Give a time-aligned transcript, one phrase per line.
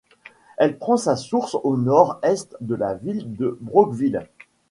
[0.57, 4.27] Elle prend sa source au nord-est de la ville de Brockville.